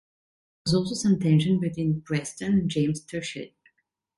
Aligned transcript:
There 0.65 0.71
was 0.71 0.73
also 0.89 0.95
some 0.95 1.19
tension 1.19 1.59
between 1.59 2.01
Preston 2.01 2.53
and 2.53 2.69
James 2.71 3.05
Tuchet. 3.05 3.53